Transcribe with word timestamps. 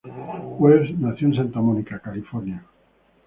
Welles 0.59 0.97
nació 0.97 1.27
en 1.27 1.35
Santa 1.35 1.61
Mónica, 1.61 1.99
California. 1.99 2.65